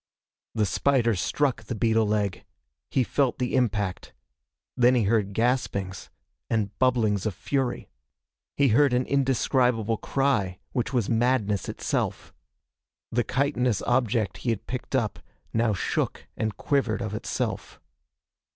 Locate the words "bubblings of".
6.79-7.35